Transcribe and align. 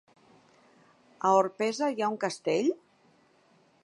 A 1.31 1.33
Orpesa 1.41 1.89
hi 1.97 2.03
ha 2.05 2.09
un 2.15 2.19
castell? 2.25 2.73